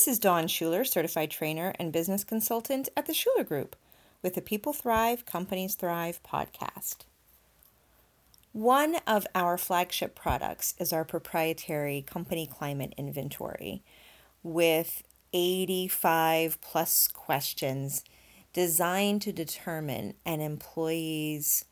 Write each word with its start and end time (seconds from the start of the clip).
This 0.00 0.08
is 0.08 0.18
Dawn 0.18 0.44
Shuler, 0.44 0.86
certified 0.86 1.30
trainer 1.30 1.74
and 1.78 1.92
business 1.92 2.24
consultant 2.24 2.88
at 2.96 3.04
the 3.04 3.12
Shuler 3.12 3.46
Group 3.46 3.76
with 4.22 4.32
the 4.32 4.40
People 4.40 4.72
Thrive, 4.72 5.26
Companies 5.26 5.74
Thrive 5.74 6.20
podcast. 6.22 7.00
One 8.52 8.96
of 9.06 9.26
our 9.34 9.58
flagship 9.58 10.14
products 10.14 10.72
is 10.78 10.94
our 10.94 11.04
proprietary 11.04 12.00
company 12.00 12.46
climate 12.46 12.94
inventory 12.96 13.82
with 14.42 15.02
85 15.34 16.62
plus 16.62 17.06
questions 17.06 18.02
designed 18.54 19.20
to 19.20 19.32
determine 19.32 20.14
an 20.24 20.40
employee's 20.40 21.66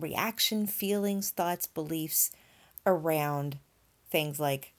reaction, 0.00 0.66
feelings, 0.66 1.30
thoughts, 1.30 1.68
beliefs 1.68 2.32
around 2.84 3.58
things 4.10 4.40
like 4.40 4.72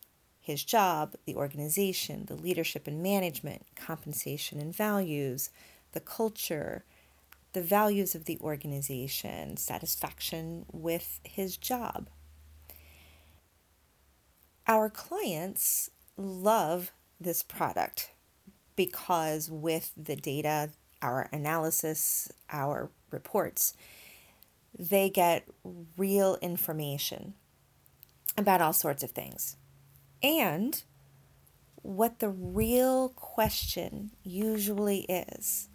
his 0.48 0.64
job, 0.64 1.14
the 1.26 1.36
organization, 1.36 2.24
the 2.28 2.36
leadership 2.36 2.88
and 2.88 3.04
management, 3.04 3.66
compensation 3.76 4.62
and 4.62 4.74
values, 4.74 5.50
the 5.92 6.00
culture, 6.00 6.86
the 7.52 7.62
values 7.62 8.16
of 8.16 8.24
the 8.24 8.40
organization, 8.40 9.58
satisfaction 9.58 10.66
with 10.72 11.20
his 11.26 11.58
job. 11.58 12.08
Our 14.68 14.90
clients 14.90 15.90
love 16.16 16.94
this 17.20 17.44
product 17.44 18.12
because 18.78 19.52
with 19.52 19.92
the 19.98 20.16
data, 20.16 20.70
our 21.02 21.28
analysis, 21.34 22.32
our 22.50 22.90
reports, 23.12 23.74
they 24.80 25.10
get 25.10 25.46
real 25.98 26.38
information 26.42 27.34
about 28.38 28.62
all 28.62 28.72
sorts 28.72 29.04
of 29.04 29.12
things. 29.12 29.58
And 30.22 30.84
what 31.76 32.20
the 32.20 32.30
real 32.30 33.10
question 33.10 34.12
usually 34.24 35.02
is, 35.02 35.70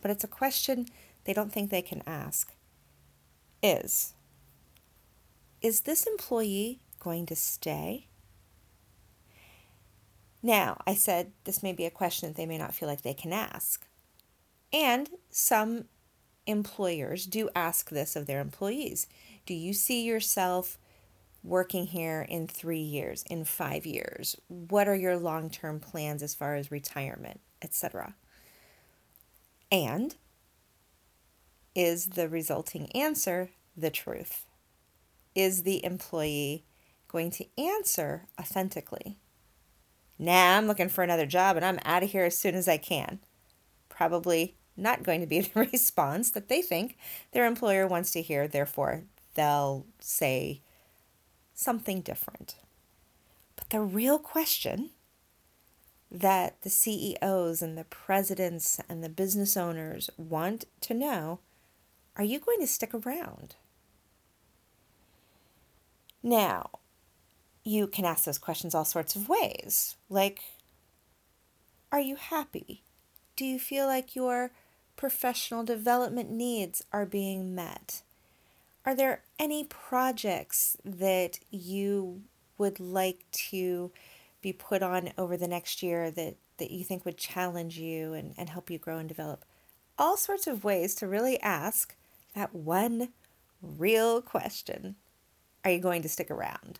but 0.00 0.10
it's 0.10 0.24
a 0.24 0.28
question 0.28 0.86
they 1.24 1.32
don't 1.32 1.52
think 1.52 1.70
they 1.70 1.82
can 1.82 2.02
ask, 2.06 2.52
is 3.62 4.14
Is 5.60 5.82
this 5.82 6.06
employee 6.06 6.80
going 7.00 7.26
to 7.26 7.36
stay? 7.36 8.06
Now, 10.42 10.80
I 10.86 10.94
said 10.94 11.32
this 11.44 11.62
may 11.62 11.72
be 11.72 11.86
a 11.86 11.90
question 11.90 12.28
that 12.28 12.36
they 12.36 12.46
may 12.46 12.58
not 12.58 12.74
feel 12.74 12.88
like 12.88 13.02
they 13.02 13.14
can 13.14 13.32
ask. 13.32 13.86
And 14.72 15.08
some 15.30 15.86
employers 16.46 17.26
do 17.26 17.48
ask 17.54 17.90
this 17.90 18.14
of 18.14 18.26
their 18.26 18.40
employees 18.40 19.06
Do 19.44 19.54
you 19.54 19.72
see 19.72 20.04
yourself 20.04 20.78
working 21.46 21.86
here 21.86 22.26
in 22.28 22.46
three 22.46 22.80
years, 22.80 23.24
in 23.30 23.44
five 23.44 23.86
years? 23.86 24.36
What 24.48 24.88
are 24.88 24.96
your 24.96 25.16
long 25.16 25.48
term 25.48 25.80
plans 25.80 26.22
as 26.22 26.34
far 26.34 26.56
as 26.56 26.70
retirement, 26.70 27.40
etc.? 27.62 28.14
And 29.70 30.14
is 31.74 32.08
the 32.08 32.28
resulting 32.28 32.90
answer 32.92 33.50
the 33.76 33.90
truth? 33.90 34.46
Is 35.34 35.62
the 35.62 35.84
employee 35.84 36.64
going 37.08 37.30
to 37.32 37.46
answer 37.58 38.26
authentically? 38.40 39.18
Nah, 40.18 40.56
I'm 40.56 40.66
looking 40.66 40.88
for 40.88 41.04
another 41.04 41.26
job 41.26 41.56
and 41.56 41.64
I'm 41.64 41.78
out 41.84 42.02
of 42.02 42.10
here 42.10 42.24
as 42.24 42.38
soon 42.38 42.54
as 42.54 42.68
I 42.68 42.78
can. 42.78 43.20
Probably 43.88 44.56
not 44.76 45.02
going 45.02 45.20
to 45.20 45.26
be 45.26 45.40
the 45.54 45.60
response 45.60 46.30
that 46.30 46.48
they 46.48 46.62
think 46.62 46.96
their 47.32 47.46
employer 47.46 47.86
wants 47.86 48.10
to 48.12 48.22
hear, 48.22 48.48
therefore, 48.48 49.04
they'll 49.34 49.86
say 50.00 50.62
something 51.56 52.02
different. 52.02 52.54
But 53.56 53.70
the 53.70 53.80
real 53.80 54.18
question 54.20 54.90
that 56.10 56.62
the 56.62 56.70
CEOs 56.70 57.62
and 57.62 57.76
the 57.76 57.84
presidents 57.84 58.78
and 58.88 59.02
the 59.02 59.08
business 59.08 59.56
owners 59.56 60.08
want 60.16 60.66
to 60.82 60.94
know 60.94 61.40
are 62.16 62.24
you 62.24 62.38
going 62.38 62.60
to 62.60 62.66
stick 62.66 62.94
around? 62.94 63.56
Now, 66.22 66.70
you 67.62 67.86
can 67.86 68.06
ask 68.06 68.24
those 68.24 68.38
questions 68.38 68.74
all 68.74 68.86
sorts 68.86 69.16
of 69.16 69.28
ways. 69.28 69.96
Like, 70.08 70.40
are 71.92 72.00
you 72.00 72.16
happy? 72.16 72.84
Do 73.36 73.44
you 73.44 73.58
feel 73.58 73.86
like 73.86 74.16
your 74.16 74.52
professional 74.96 75.62
development 75.62 76.30
needs 76.30 76.82
are 76.90 77.04
being 77.04 77.54
met? 77.54 78.00
Are 78.86 78.94
there 78.94 79.24
any 79.36 79.64
projects 79.64 80.76
that 80.84 81.40
you 81.50 82.22
would 82.56 82.78
like 82.78 83.24
to 83.50 83.90
be 84.40 84.52
put 84.52 84.80
on 84.80 85.12
over 85.18 85.36
the 85.36 85.48
next 85.48 85.82
year 85.82 86.08
that, 86.12 86.36
that 86.58 86.70
you 86.70 86.84
think 86.84 87.04
would 87.04 87.18
challenge 87.18 87.78
you 87.78 88.12
and, 88.12 88.32
and 88.38 88.48
help 88.48 88.70
you 88.70 88.78
grow 88.78 88.98
and 88.98 89.08
develop? 89.08 89.44
All 89.98 90.16
sorts 90.16 90.46
of 90.46 90.62
ways 90.62 90.94
to 90.96 91.08
really 91.08 91.40
ask 91.40 91.96
that 92.34 92.54
one 92.54 93.08
real 93.60 94.22
question 94.22 94.94
Are 95.64 95.70
you 95.72 95.80
going 95.80 96.02
to 96.02 96.08
stick 96.08 96.30
around? 96.30 96.78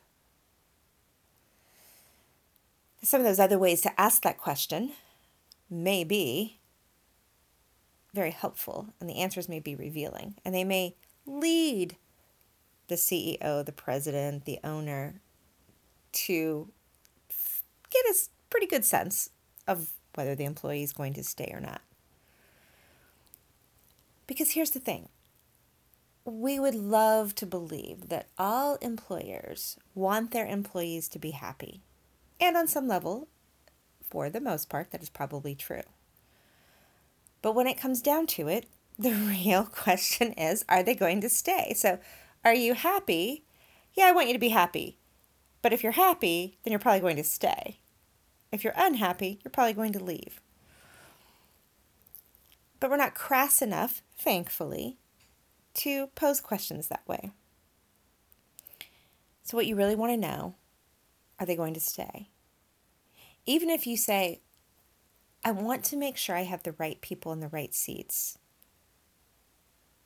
Some 3.03 3.21
of 3.21 3.27
those 3.27 3.41
other 3.41 3.59
ways 3.59 3.81
to 3.81 4.00
ask 4.00 4.22
that 4.22 4.39
question 4.39 4.93
may 5.69 6.05
be 6.05 6.61
very 8.15 8.31
helpful, 8.31 8.89
and 9.00 9.11
the 9.11 9.21
answers 9.21 9.49
may 9.49 9.61
be 9.61 9.75
revealing, 9.75 10.37
and 10.45 10.55
they 10.55 10.65
may 10.65 10.95
lead 11.27 11.97
the 12.89 12.95
CEO, 12.95 13.65
the 13.65 13.73
president, 13.73 14.45
the 14.45 14.59
owner 14.63 15.21
to 16.13 16.69
get 17.91 18.05
a 18.07 18.15
pretty 18.51 18.67
good 18.67 18.85
sense 18.85 19.31
of 19.67 19.91
whether 20.15 20.35
the 20.35 20.45
employee 20.45 20.83
is 20.83 20.93
going 20.93 21.13
to 21.15 21.25
stay 21.25 21.51
or 21.53 21.61
not. 21.61 21.83
Because 24.27 24.53
here's 24.53 24.71
the 24.71 24.81
thing 24.81 25.09
we 26.25 26.59
would 26.59 26.75
love 26.75 27.35
to 27.37 27.47
believe 27.47 28.09
that 28.09 28.27
all 28.37 28.77
employers 28.77 29.79
want 29.95 30.33
their 30.33 30.47
employees 30.47 31.09
to 31.09 31.19
be 31.21 31.31
happy. 31.31 31.83
And 32.41 32.57
on 32.57 32.67
some 32.67 32.89
level, 32.89 33.29
for 34.03 34.29
the 34.29 34.41
most 34.41 34.69
part, 34.69 34.91
that 34.91 35.03
is 35.03 35.09
probably 35.09 35.55
true. 35.55 35.83
But 37.43 37.55
when 37.55 37.69
it 37.69 37.79
comes 37.79 38.03
down 38.03 38.27
to 38.29 38.49
it, 38.49 38.67
the 38.99 39.12
real 39.45 39.65
question 39.65 40.33
is 40.33 40.65
are 40.69 40.83
they 40.83 40.95
going 40.95 41.21
to 41.21 41.29
stay? 41.29 41.75
So, 41.75 41.99
are 42.45 42.55
you 42.55 42.75
happy? 42.75 43.45
Yeah, 43.95 44.07
I 44.07 44.12
want 44.12 44.29
you 44.29 44.34
to 44.34 44.39
be 44.39 44.51
happy. 44.51 44.99
But 45.62 45.73
if 45.73 45.83
you're 45.83 45.93
happy, 45.93 46.59
then 46.62 46.71
you're 46.71 46.79
probably 46.79 47.01
going 47.01 47.17
to 47.17 47.25
stay. 47.25 47.81
If 48.53 48.62
you're 48.62 48.75
unhappy, 48.77 49.41
you're 49.43 49.51
probably 49.51 49.73
going 49.73 49.93
to 49.95 50.05
leave. 50.05 50.41
But 52.79 52.91
we're 52.91 52.97
not 52.99 53.15
crass 53.15 53.62
enough, 53.62 54.03
thankfully, 54.17 54.99
to 55.75 56.09
pose 56.09 56.41
questions 56.41 56.89
that 56.89 57.07
way. 57.09 57.33
So, 59.43 59.57
what 59.57 59.67
you 59.67 59.77
really 59.77 59.97
want 59.97 60.13
to 60.13 60.17
know 60.17 60.55
are 61.39 61.47
they 61.47 61.57
going 61.57 61.75
to 61.75 61.81
stay? 61.81 62.28
Even 63.45 63.71
if 63.71 63.87
you 63.87 63.97
say, 63.97 64.41
I 65.45 65.53
want 65.53 65.84
to 65.84 65.97
make 65.97 66.17
sure 66.17 66.37
I 66.37 66.43
have 66.43 66.63
the 66.63 66.73
right 66.73 67.01
people 67.01 67.33
in 67.33 67.41
the 67.41 67.49
right 67.49 67.75
seats. 67.75 68.39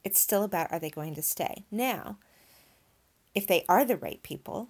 It's 0.02 0.20
still 0.20 0.44
about 0.44 0.72
are 0.72 0.78
they 0.78 0.90
going 0.90 1.14
to 1.14 1.22
stay? 1.22 1.64
Now, 1.70 2.18
if 3.34 3.46
they 3.46 3.64
are 3.68 3.84
the 3.84 3.96
right 3.96 4.22
people, 4.22 4.68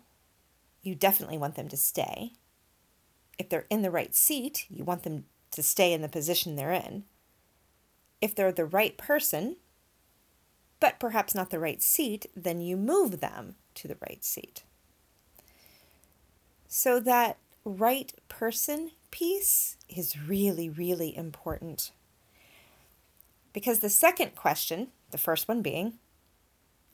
you 0.83 0.95
definitely 0.95 1.39
want 1.39 1.55
them 1.55 1.69
to 1.69 1.77
stay. 1.77 2.33
If 3.39 3.49
they're 3.49 3.67
in 3.71 3.83
the 3.83 3.91
right 3.91 4.15
seat, 4.15 4.67
you 4.69 4.85
want 4.85 5.03
them 5.03 5.25
to 5.53 5.63
stay 5.63 5.93
in 5.93 6.03
the 6.03 6.09
position 6.09 6.57
they're 6.57 6.73
in. 6.73 7.05
If 8.21 8.35
they're 8.35 8.53
the 8.53 8.67
right 8.67 8.97
person, 8.99 9.57
but 10.79 10.99
perhaps 10.99 11.35
not 11.35 11.51
the 11.51 11.59
right 11.59 11.83
seat, 11.83 12.27
then 12.35 12.61
you 12.61 12.77
move 12.77 13.21
them 13.21 13.55
to 13.75 13.89
the 13.89 13.97
right 14.09 14.25
seat. 14.25 14.63
So 16.69 17.01
that 17.01 17.39
right 17.65 18.13
person 18.29 18.93
piece 19.11 19.77
is 19.89 20.21
really, 20.21 20.69
really 20.69 21.17
important. 21.17 21.93
Because 23.53 23.81
the 23.81 23.91
second 23.91 24.37
question, 24.37 24.89
the 25.11 25.19
first 25.19 25.49
one 25.49 25.63
being, 25.63 25.95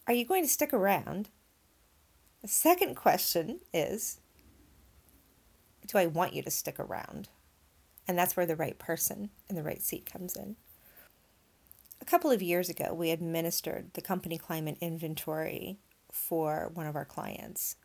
are 0.06 0.14
you 0.14 0.24
going 0.24 0.42
to 0.42 0.48
stick 0.48 0.72
around? 0.72 1.28
The 2.42 2.48
second 2.48 2.94
question 2.94 3.60
is, 3.72 4.20
do 5.86 5.98
I 5.98 6.06
want 6.06 6.32
you 6.32 6.42
to 6.42 6.50
stick 6.50 6.78
around? 6.78 7.28
And 8.06 8.16
that's 8.16 8.36
where 8.36 8.46
the 8.46 8.56
right 8.56 8.78
person 8.78 9.30
in 9.48 9.56
the 9.56 9.62
right 9.62 9.82
seat 9.82 10.10
comes 10.10 10.36
in. 10.36 10.56
A 12.00 12.04
couple 12.04 12.30
of 12.30 12.42
years 12.42 12.68
ago, 12.68 12.94
we 12.94 13.10
administered 13.10 13.90
the 13.94 14.02
company 14.02 14.38
climate 14.38 14.78
inventory 14.80 15.78
for 16.12 16.70
one 16.72 16.86
of 16.86 16.94
our 16.94 17.04
clients. 17.04 17.76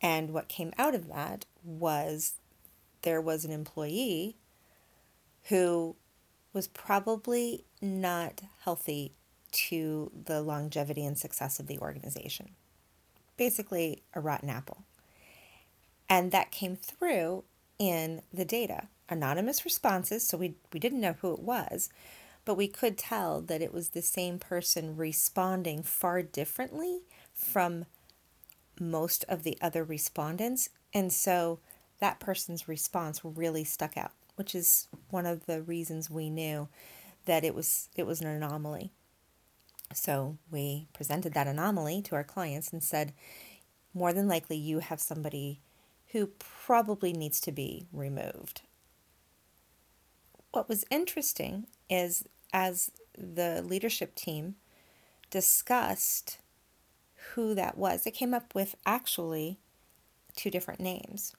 And 0.00 0.30
what 0.30 0.48
came 0.48 0.72
out 0.78 0.94
of 0.94 1.08
that 1.08 1.44
was 1.62 2.34
there 3.02 3.20
was 3.20 3.44
an 3.44 3.52
employee 3.52 4.36
who 5.44 5.96
was 6.52 6.66
probably 6.66 7.64
not 7.82 8.42
healthy 8.60 9.12
to 9.56 10.10
the 10.26 10.42
longevity 10.42 11.04
and 11.04 11.18
success 11.18 11.58
of 11.58 11.66
the 11.66 11.78
organization. 11.78 12.50
Basically, 13.36 14.02
a 14.14 14.20
rotten 14.20 14.50
apple. 14.50 14.82
And 16.08 16.30
that 16.32 16.50
came 16.50 16.76
through 16.76 17.44
in 17.78 18.22
the 18.32 18.44
data. 18.44 18.88
Anonymous 19.08 19.64
responses, 19.64 20.26
so 20.26 20.36
we, 20.36 20.54
we 20.72 20.80
didn't 20.80 21.00
know 21.00 21.14
who 21.20 21.32
it 21.32 21.40
was, 21.40 21.88
but 22.44 22.56
we 22.56 22.68
could 22.68 22.98
tell 22.98 23.40
that 23.40 23.62
it 23.62 23.72
was 23.72 23.90
the 23.90 24.02
same 24.02 24.38
person 24.38 24.96
responding 24.96 25.82
far 25.82 26.22
differently 26.22 27.00
from 27.32 27.86
most 28.80 29.24
of 29.28 29.42
the 29.42 29.56
other 29.60 29.84
respondents. 29.84 30.68
And 30.92 31.12
so 31.12 31.60
that 31.98 32.20
person's 32.20 32.68
response 32.68 33.20
really 33.24 33.64
stuck 33.64 33.96
out, 33.96 34.12
which 34.36 34.54
is 34.54 34.88
one 35.10 35.26
of 35.26 35.46
the 35.46 35.62
reasons 35.62 36.10
we 36.10 36.30
knew 36.30 36.68
that 37.26 37.44
it 37.44 37.54
was 37.54 37.88
it 37.96 38.06
was 38.06 38.20
an 38.20 38.28
anomaly. 38.28 38.92
So 39.92 40.38
we 40.50 40.88
presented 40.92 41.34
that 41.34 41.46
anomaly 41.46 42.02
to 42.02 42.14
our 42.14 42.24
clients 42.24 42.72
and 42.72 42.82
said, 42.82 43.12
more 43.94 44.12
than 44.12 44.28
likely 44.28 44.56
you 44.56 44.80
have 44.80 45.00
somebody 45.00 45.60
who 46.08 46.28
probably 46.38 47.12
needs 47.12 47.40
to 47.40 47.52
be 47.52 47.86
removed. 47.92 48.62
What 50.50 50.68
was 50.68 50.84
interesting 50.90 51.66
is 51.88 52.24
as 52.52 52.90
the 53.16 53.62
leadership 53.62 54.14
team 54.14 54.56
discussed 55.30 56.38
who 57.34 57.54
that 57.54 57.76
was, 57.76 58.04
they 58.04 58.10
came 58.10 58.34
up 58.34 58.54
with 58.54 58.76
actually 58.84 59.58
two 60.36 60.50
different 60.50 60.80
names. 60.80 61.34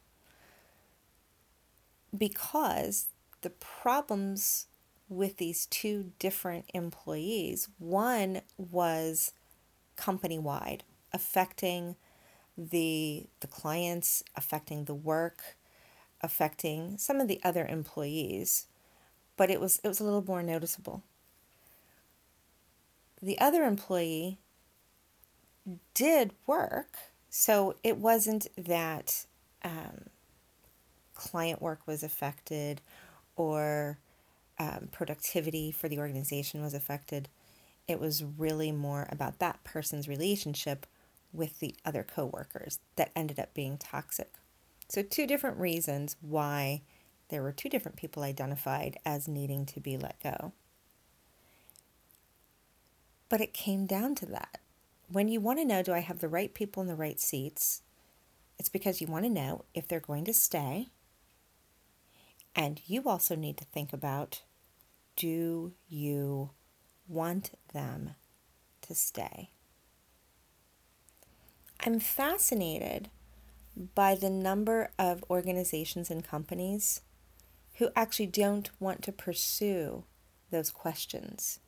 Because 2.15 3.07
the 3.41 3.49
problems 3.51 4.67
with 5.09 5.37
these 5.37 5.65
two 5.67 6.11
different 6.19 6.65
employees, 6.73 7.69
one 7.79 8.41
was 8.57 9.31
company 9.95 10.37
wide, 10.37 10.83
affecting 11.13 11.95
the 12.57 13.27
the 13.39 13.47
clients, 13.47 14.23
affecting 14.35 14.85
the 14.85 14.95
work, 14.95 15.55
affecting 16.21 16.97
some 16.97 17.19
of 17.19 17.27
the 17.27 17.39
other 17.43 17.65
employees, 17.65 18.67
but 19.35 19.49
it 19.49 19.61
was 19.61 19.79
it 19.83 19.87
was 19.87 19.99
a 19.99 20.03
little 20.03 20.23
more 20.25 20.43
noticeable. 20.43 21.03
The 23.21 23.39
other 23.39 23.63
employee 23.63 24.37
did 25.93 26.33
work, 26.45 26.97
so 27.29 27.75
it 27.83 27.97
wasn't 27.97 28.47
that 28.57 29.25
um, 29.63 30.05
client 31.13 31.61
work 31.61 31.81
was 31.87 32.03
affected 32.03 32.81
or 33.35 33.97
um, 34.59 34.89
productivity 34.91 35.71
for 35.71 35.87
the 35.87 35.99
organization 35.99 36.61
was 36.61 36.73
affected. 36.73 37.29
It 37.87 37.99
was 37.99 38.23
really 38.23 38.71
more 38.71 39.07
about 39.11 39.39
that 39.39 39.63
person's 39.63 40.07
relationship 40.07 40.85
with 41.31 41.59
the 41.59 41.75
other 41.85 42.03
coworkers 42.03 42.79
that 42.95 43.11
ended 43.15 43.39
up 43.39 43.53
being 43.53 43.77
toxic. 43.77 44.33
So, 44.89 45.01
two 45.01 45.27
different 45.27 45.57
reasons 45.57 46.15
why 46.21 46.81
there 47.29 47.43
were 47.43 47.51
two 47.51 47.69
different 47.69 47.97
people 47.97 48.23
identified 48.23 48.97
as 49.05 49.27
needing 49.27 49.65
to 49.67 49.79
be 49.79 49.97
let 49.97 50.21
go. 50.21 50.53
But 53.29 53.41
it 53.41 53.53
came 53.53 53.85
down 53.85 54.15
to 54.15 54.25
that. 54.27 54.59
When 55.09 55.27
you 55.27 55.41
want 55.41 55.59
to 55.59 55.65
know, 55.65 55.83
do 55.83 55.93
I 55.93 55.99
have 55.99 56.19
the 56.19 56.29
right 56.29 56.53
people 56.53 56.81
in 56.81 56.87
the 56.87 56.95
right 56.95 57.19
seats? 57.19 57.81
It's 58.57 58.69
because 58.69 59.01
you 59.01 59.07
want 59.07 59.25
to 59.25 59.29
know 59.29 59.65
if 59.73 59.87
they're 59.87 59.99
going 59.99 60.25
to 60.25 60.33
stay. 60.33 60.87
And 62.55 62.81
you 62.85 63.03
also 63.05 63.35
need 63.35 63.57
to 63.57 63.65
think 63.65 63.93
about 63.93 64.41
do 65.17 65.73
you 65.89 66.51
want 67.09 67.51
them 67.73 68.11
to 68.83 68.95
stay? 68.95 69.49
I'm 71.85 71.99
fascinated 71.99 73.09
by 73.93 74.15
the 74.15 74.29
number 74.29 74.91
of 74.97 75.23
organizations 75.29 76.09
and 76.09 76.25
companies 76.25 77.01
who 77.75 77.89
actually 77.95 78.27
don't 78.27 78.69
want 78.79 79.03
to 79.03 79.11
pursue 79.11 80.05
those 80.49 80.71
questions 80.71 81.59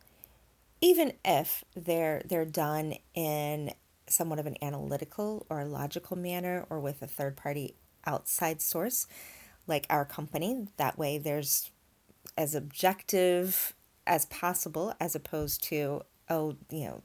even 0.81 1.13
if 1.25 1.63
they're 1.75 2.21
they're 2.25 2.45
done 2.45 2.95
in 3.13 3.71
somewhat 4.07 4.39
of 4.39 4.45
an 4.45 4.57
analytical 4.61 5.45
or 5.49 5.63
logical 5.65 6.17
manner 6.17 6.65
or 6.69 6.79
with 6.79 7.01
a 7.01 7.07
third 7.07 7.35
party 7.35 7.75
outside 8.05 8.61
source 8.61 9.05
like 9.67 9.85
our 9.89 10.05
company 10.05 10.67
that 10.77 10.97
way 10.97 11.17
there's 11.17 11.69
as 12.37 12.55
objective 12.55 13.73
as 14.07 14.25
possible 14.25 14.93
as 14.99 15.15
opposed 15.15 15.63
to 15.63 16.01
oh 16.29 16.55
you 16.69 16.85
know 16.85 17.01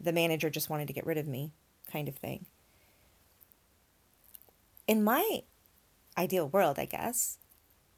the 0.00 0.12
manager 0.12 0.48
just 0.48 0.70
wanted 0.70 0.86
to 0.86 0.92
get 0.92 1.06
rid 1.06 1.18
of 1.18 1.26
me 1.26 1.52
kind 1.90 2.06
of 2.06 2.14
thing. 2.14 2.46
In 4.86 5.02
my 5.02 5.42
ideal 6.18 6.48
world 6.48 6.78
i 6.78 6.84
guess 6.84 7.38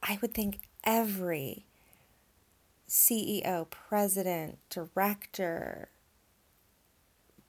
i 0.02 0.18
would 0.20 0.34
think 0.34 0.60
every 0.84 1.64
ceo 2.88 3.68
president 3.70 4.58
director 4.68 5.88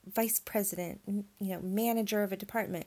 vice 0.06 0.40
president 0.40 1.00
you 1.06 1.24
know 1.40 1.60
manager 1.60 2.22
of 2.22 2.32
a 2.32 2.36
department 2.36 2.86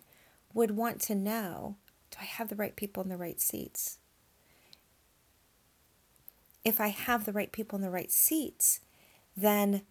would 0.54 0.72
want 0.72 1.00
to 1.00 1.14
know 1.14 1.76
do 2.10 2.18
i 2.20 2.26
have 2.26 2.50
the 2.50 2.56
right 2.56 2.76
people 2.76 3.04
in 3.04 3.10
the 3.10 3.18
right 3.18 3.40
seats 3.40 4.00
if 6.66 6.82
I 6.82 6.88
have 6.88 7.24
the 7.26 7.32
right 7.32 7.52
people 7.52 7.78
in 7.78 7.84
the 7.84 7.92
right 7.92 8.12
seats, 8.12 8.82
then 9.38 9.84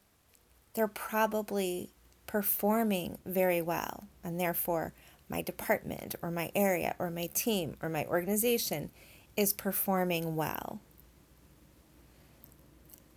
they're 0.75 0.89
probably 0.89 1.93
performing 2.27 3.19
very 3.25 3.63
well. 3.63 4.05
And 4.25 4.41
therefore, 4.41 4.93
my 5.29 5.41
department 5.41 6.17
or 6.21 6.31
my 6.31 6.51
area 6.55 6.97
or 6.99 7.11
my 7.11 7.29
team 7.33 7.77
or 7.81 7.89
my 7.89 8.05
organization 8.07 8.91
is 9.37 9.53
performing 9.53 10.35
well. 10.35 10.81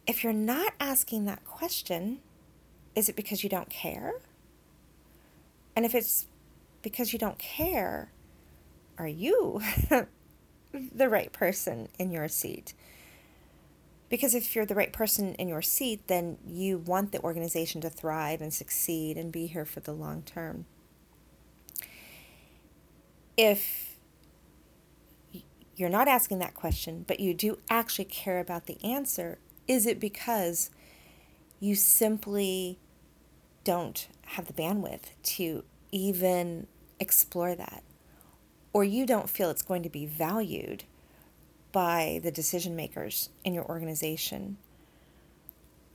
If 0.05 0.23
you're 0.23 0.33
not 0.33 0.73
asking 0.79 1.25
that 1.25 1.43
question, 1.43 2.19
is 2.95 3.09
it 3.09 3.15
because 3.15 3.43
you 3.43 3.49
don't 3.49 3.69
care? 3.69 4.13
And 5.75 5.85
if 5.85 5.93
it's 5.93 6.27
because 6.81 7.11
you 7.11 7.19
don't 7.19 7.37
care, 7.37 8.11
are 8.97 9.07
you 9.07 9.61
the 10.71 11.09
right 11.09 11.31
person 11.31 11.89
in 11.99 12.11
your 12.11 12.27
seat? 12.27 12.73
Because 14.09 14.33
if 14.33 14.55
you're 14.55 14.65
the 14.65 14.75
right 14.75 14.93
person 14.93 15.35
in 15.35 15.47
your 15.47 15.61
seat, 15.61 16.07
then 16.07 16.37
you 16.45 16.77
want 16.77 17.11
the 17.11 17.21
organization 17.21 17.81
to 17.81 17.89
thrive 17.89 18.41
and 18.41 18.53
succeed 18.53 19.17
and 19.17 19.31
be 19.31 19.47
here 19.47 19.65
for 19.65 19.81
the 19.81 19.91
long 19.91 20.21
term. 20.21 20.65
If 23.35 23.97
you're 25.75 25.89
not 25.89 26.07
asking 26.07 26.39
that 26.39 26.55
question, 26.55 27.05
but 27.07 27.19
you 27.19 27.33
do 27.33 27.59
actually 27.69 28.05
care 28.05 28.39
about 28.39 28.65
the 28.65 28.83
answer, 28.83 29.37
is 29.67 29.85
it 29.85 29.99
because 29.99 30.71
you 31.59 31.75
simply 31.75 32.79
don't 33.63 34.07
have 34.27 34.47
the 34.47 34.53
bandwidth 34.53 35.11
to 35.23 35.63
even 35.91 36.67
explore 36.99 37.55
that? 37.55 37.83
Or 38.73 38.83
you 38.83 39.05
don't 39.05 39.29
feel 39.29 39.49
it's 39.49 39.61
going 39.61 39.83
to 39.83 39.89
be 39.89 40.05
valued 40.05 40.85
by 41.77 42.19
the 42.23 42.31
decision 42.31 42.75
makers 42.75 43.29
in 43.43 43.53
your 43.53 43.63
organization. 43.65 44.57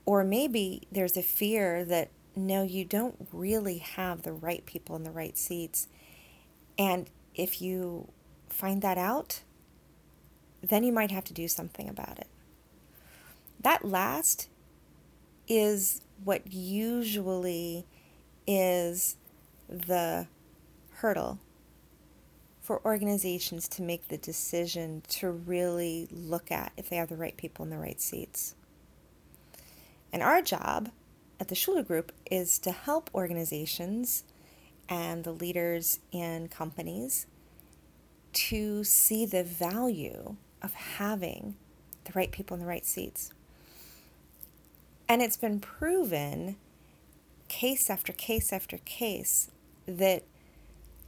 Or 0.07 0.23
maybe 0.23 0.87
there's 0.93 1.17
a 1.17 1.23
fear 1.23 1.85
that 1.87 2.11
no, 2.37 2.63
you 2.63 2.85
don't 2.85 3.27
really 3.33 3.79
have 3.79 4.23
the 4.23 4.33
right 4.33 4.65
people 4.65 4.95
in 4.95 5.03
the 5.03 5.11
right 5.11 5.37
seats. 5.37 5.89
And 6.79 7.11
if 7.35 7.61
you 7.61 8.13
find 8.49 8.81
that 8.83 8.97
out, 8.97 9.41
then 10.63 10.85
you 10.85 10.93
might 10.93 11.11
have 11.11 11.25
to 11.25 11.33
do 11.33 11.49
something 11.49 11.89
about 11.89 12.17
it. 12.17 12.29
That 13.59 13.85
last 13.85 14.49
is 15.49 16.01
what 16.23 16.53
usually 16.53 17.87
is 18.47 19.17
the 19.69 20.29
hurdle 20.93 21.41
for 22.63 22.81
organizations 22.85 23.67
to 23.69 23.83
make 23.83 24.09
the 24.09 24.17
decision 24.17 25.03
to 25.09 25.31
really 25.31 26.09
look 26.11 26.51
at 26.51 26.73
if 26.77 26.89
they 26.89 26.97
have 26.97 27.09
the 27.09 27.17
right 27.17 27.37
people 27.37 27.65
in 27.65 27.71
the 27.71 27.77
right 27.77 28.01
seats. 28.01 28.55
And 30.13 30.23
our 30.23 30.41
job 30.41 30.91
at 31.41 31.49
the 31.49 31.57
Shuler 31.57 31.85
Group 31.85 32.13
is 32.31 32.59
to 32.61 32.71
help 32.71 33.11
organizations 33.15 34.23
and 34.89 35.25
the 35.25 35.33
leaders 35.33 35.99
in 36.13 36.49
companies 36.49 37.27
to 38.33 38.85
see 38.85 39.27
the 39.27 39.43
value 39.43 40.37
of 40.63 40.75
having 40.75 41.57
the 42.05 42.13
right 42.15 42.31
people 42.31 42.55
in 42.55 42.61
the 42.61 42.67
right 42.67 42.87
seats. 42.87 43.33
And 45.09 45.21
it's 45.21 45.37
been 45.37 45.59
proven 45.59 46.57
case 47.49 47.91
after 47.91 48.13
case 48.13 48.53
after 48.53 48.79
case 48.79 49.51
that 49.87 50.23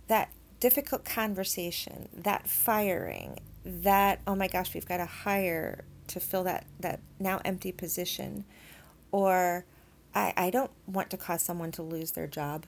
that 0.08 0.30
difficult 0.64 1.04
conversation, 1.04 2.08
that 2.14 2.48
firing, 2.48 3.38
that, 3.66 4.18
oh 4.26 4.34
my 4.34 4.48
gosh, 4.48 4.72
we've 4.72 4.88
got 4.88 4.96
to 4.96 5.04
hire 5.04 5.84
to 6.06 6.18
fill 6.18 6.42
that, 6.42 6.64
that 6.80 7.00
now 7.20 7.38
empty 7.44 7.70
position, 7.70 8.46
or 9.12 9.66
I, 10.14 10.32
I 10.38 10.48
don't 10.48 10.70
want 10.86 11.10
to 11.10 11.18
cause 11.18 11.42
someone 11.42 11.70
to 11.72 11.82
lose 11.82 12.12
their 12.12 12.26
job, 12.26 12.64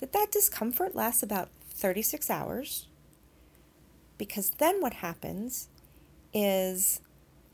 that 0.00 0.12
that 0.12 0.32
discomfort 0.32 0.94
lasts 0.94 1.22
about 1.22 1.48
36 1.70 2.28
hours 2.28 2.88
Because 4.18 4.50
then 4.50 4.82
what 4.82 4.94
happens 4.94 5.68
is 6.34 7.00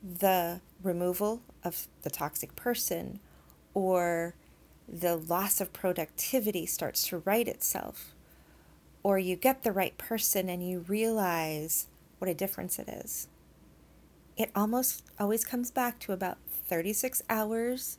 the 0.02 0.60
removal 0.82 1.42
of 1.62 1.86
the 2.02 2.10
toxic 2.10 2.56
person 2.56 3.20
or 3.72 4.34
the 4.88 5.14
loss 5.16 5.60
of 5.60 5.72
productivity 5.72 6.66
starts 6.66 7.06
to 7.08 7.18
right 7.18 7.46
itself. 7.46 8.16
Or 9.02 9.18
you 9.18 9.36
get 9.36 9.62
the 9.62 9.72
right 9.72 9.96
person 9.96 10.48
and 10.48 10.66
you 10.66 10.80
realize 10.80 11.86
what 12.18 12.30
a 12.30 12.34
difference 12.34 12.78
it 12.78 12.88
is. 12.88 13.28
It 14.36 14.50
almost 14.54 15.04
always 15.18 15.44
comes 15.44 15.70
back 15.70 15.98
to 16.00 16.12
about 16.12 16.38
36 16.68 17.22
hours 17.28 17.98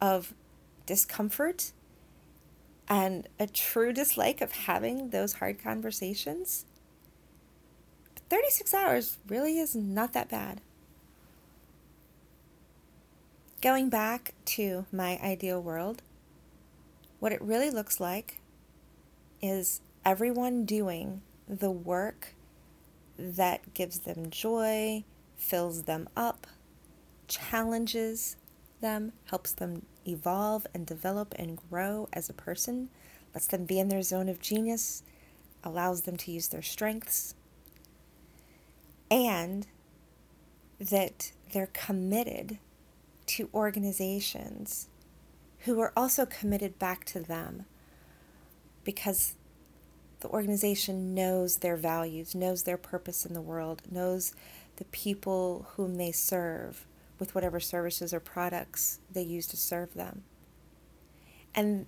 of 0.00 0.32
discomfort 0.86 1.72
and 2.88 3.28
a 3.38 3.46
true 3.46 3.92
dislike 3.92 4.40
of 4.40 4.52
having 4.52 5.10
those 5.10 5.34
hard 5.34 5.62
conversations. 5.62 6.64
36 8.30 8.74
hours 8.74 9.18
really 9.28 9.58
is 9.58 9.74
not 9.74 10.12
that 10.12 10.28
bad. 10.28 10.60
Going 13.60 13.88
back 13.88 14.34
to 14.46 14.86
my 14.92 15.18
ideal 15.22 15.60
world, 15.60 16.02
what 17.18 17.32
it 17.32 17.42
really 17.42 17.70
looks 17.70 17.98
like 17.98 18.40
is 19.42 19.80
everyone 20.04 20.64
doing 20.64 21.22
the 21.48 21.70
work 21.70 22.34
that 23.18 23.74
gives 23.74 24.00
them 24.00 24.30
joy, 24.30 25.04
fills 25.36 25.84
them 25.84 26.08
up, 26.16 26.46
challenges 27.26 28.36
them, 28.80 29.12
helps 29.26 29.52
them 29.52 29.84
evolve 30.06 30.66
and 30.72 30.86
develop 30.86 31.34
and 31.38 31.58
grow 31.70 32.08
as 32.12 32.28
a 32.28 32.34
person, 32.34 32.88
lets 33.34 33.46
them 33.46 33.64
be 33.64 33.78
in 33.78 33.88
their 33.88 34.02
zone 34.02 34.28
of 34.28 34.40
genius, 34.40 35.02
allows 35.64 36.02
them 36.02 36.16
to 36.16 36.30
use 36.30 36.48
their 36.48 36.62
strengths, 36.62 37.34
and 39.10 39.66
that 40.78 41.32
they're 41.52 41.70
committed 41.72 42.58
to 43.26 43.50
organizations 43.52 44.88
who 45.60 45.80
are 45.80 45.92
also 45.96 46.24
committed 46.24 46.78
back 46.78 47.04
to 47.04 47.20
them 47.20 47.64
because 48.84 49.34
the 50.20 50.28
organization 50.28 51.14
knows 51.14 51.58
their 51.58 51.76
values, 51.76 52.34
knows 52.34 52.64
their 52.64 52.76
purpose 52.76 53.24
in 53.24 53.34
the 53.34 53.40
world, 53.40 53.82
knows 53.90 54.34
the 54.76 54.84
people 54.86 55.66
whom 55.76 55.96
they 55.96 56.12
serve 56.12 56.86
with 57.18 57.34
whatever 57.34 57.60
services 57.60 58.14
or 58.14 58.20
products 58.20 58.98
they 59.12 59.22
use 59.22 59.46
to 59.48 59.56
serve 59.56 59.94
them. 59.94 60.22
And 61.54 61.86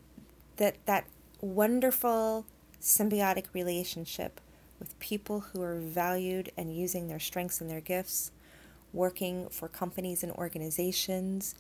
that 0.57 0.77
that 0.87 1.07
wonderful 1.41 2.45
symbiotic 2.81 3.45
relationship 3.53 4.41
with 4.79 4.99
people 4.99 5.41
who 5.41 5.63
are 5.63 5.79
valued 5.79 6.51
and 6.57 6.75
using 6.75 7.09
their 7.09 7.19
strengths 7.19 7.61
and 7.61 7.71
their 7.71 7.81
gifts, 7.81 8.33
working 8.93 9.49
for 9.49 9.69
companies 9.69 10.23
and 10.23 10.33
organizations 10.33 11.55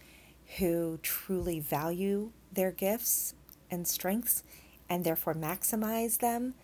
who 0.58 0.98
truly 1.02 1.60
value 1.60 2.32
their 2.52 2.72
gifts 2.72 3.34
and 3.70 3.86
strengths 3.86 4.42
and 4.90 5.04
therefore 5.04 5.35
maximize 5.35 6.18
them 6.18 6.54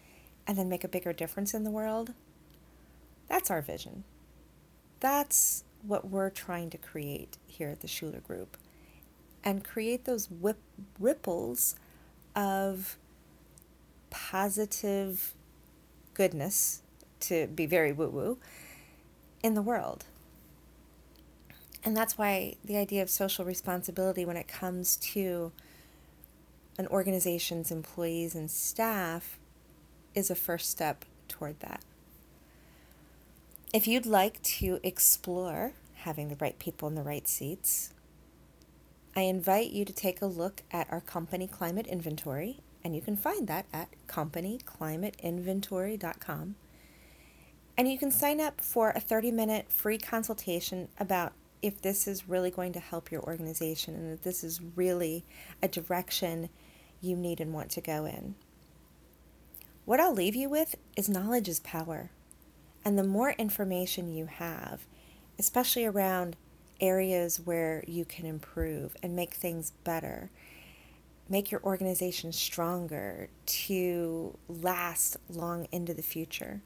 and 0.47 0.59
then 0.59 0.69
make 0.69 0.85
a 0.85 0.89
bigger 0.89 1.13
difference 1.13 1.55
in 1.55 1.65
the 1.65 1.71
world. 1.71 2.13
That's 3.29 3.51
our 3.51 3.63
vision. 3.63 4.05
That's 5.01 5.65
what 5.83 6.09
we're 6.09 6.31
trying 6.31 6.71
to 6.71 6.79
create 6.79 7.39
here 7.47 7.71
at 7.71 7.81
the 7.81 7.87
Shuler 7.89 8.23
Group 8.23 8.57
and 9.45 9.65
create 9.65 10.05
those 10.05 10.29
whip, 10.29 10.59
ripples 10.99 11.77
of 12.35 12.97
positive 14.11 15.35
goodness, 16.15 16.83
to 17.21 17.47
be 17.47 17.67
very 17.67 17.93
woo 17.93 18.09
woo, 18.09 18.39
in 19.43 19.55
the 19.55 19.63
world. 19.63 20.05
And 21.85 21.97
that's 21.97 22.19
why 22.19 22.57
the 22.65 22.77
idea 22.77 23.03
of 23.03 23.11
social 23.11 23.45
responsibility 23.45 24.25
when 24.25 24.37
it 24.37 24.49
comes 24.49 24.97
to 24.97 25.53
an 26.79 26.87
organization's 26.89 27.71
employees 27.71 28.35
and 28.35 28.51
staff 28.51 29.39
is 30.15 30.31
a 30.31 30.35
first 30.35 30.71
step 30.71 31.05
toward 31.29 31.61
that. 31.61 31.83
If 33.73 33.87
you'd 33.87 34.07
like 34.07 34.43
to 34.43 34.81
explore 34.83 35.73
having 35.95 36.29
the 36.29 36.37
right 36.37 36.59
people 36.59 36.89
in 36.89 36.95
the 36.95 37.03
right 37.03 37.29
seats, 37.29 37.93
I 39.15 39.21
invite 39.23 39.71
you 39.71 39.85
to 39.85 39.93
take 39.93 40.21
a 40.21 40.27
look 40.27 40.63
at 40.71 40.93
our 40.93 41.01
company 41.01 41.47
climate 41.47 41.87
inventory, 41.87 42.59
and 42.85 42.95
you 42.95 43.01
can 43.01 43.17
find 43.17 43.49
that 43.49 43.65
at 43.73 43.89
companyclimateinventory.com. 44.09 46.57
And 47.79 47.91
you 47.91 47.99
can 47.99 48.11
sign 48.11 48.41
up 48.41 48.61
for 48.61 48.91
a 48.91 49.01
30 49.01 49.33
minute 49.33 49.71
free 49.71 49.99
consultation 49.99 50.89
about 50.99 51.33
if 51.63 51.81
this 51.83 52.07
is 52.07 52.29
really 52.29 52.51
going 52.51 52.73
to 52.73 52.81
help 52.81 53.11
your 53.11 53.23
organization 53.23 53.95
and 53.95 54.13
that 54.13 54.23
this 54.23 54.45
is 54.45 54.61
really 54.77 55.25
a 55.63 55.69
direction 55.69 56.49
you 57.01 57.17
need 57.17 57.41
and 57.41 57.53
want 57.53 57.71
to 57.73 57.81
go 57.81 58.05
in. 58.05 58.35
What 59.85 60.01
I'll 60.01 60.15
leave 60.15 60.35
you 60.35 60.49
with 60.49 60.75
is 60.97 61.09
knowledge 61.09 61.49
is 61.49 61.61
power. 61.61 62.11
And 62.85 62.99
the 62.99 63.05
more 63.05 63.33
information 63.33 64.13
you 64.13 64.27
have, 64.27 64.87
especially 65.39 65.85
around 65.85 66.37
areas 66.81 67.41
where 67.41 67.85
you 67.87 68.05
can 68.05 68.27
improve 68.27 68.97
and 69.03 69.17
make 69.17 69.35
things 69.35 69.73
better, 69.85 70.31
make 71.29 71.51
your 71.51 71.63
organization 71.63 72.33
stronger 72.33 73.29
to 73.47 74.37
last 74.49 75.17
long 75.29 75.67
into 75.73 75.95
the 75.95 76.03
future, 76.03 76.63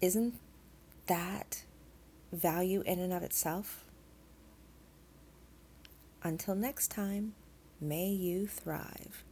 isn't 0.00 0.34
that 1.06 1.64
value 2.32 2.82
in 2.86 2.98
and 2.98 3.12
of 3.12 3.22
itself? 3.22 3.84
Until 6.22 6.54
next 6.54 6.88
time, 6.90 7.34
may 7.80 8.08
you 8.08 8.46
thrive. 8.46 9.24